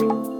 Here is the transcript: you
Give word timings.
you 0.00 0.35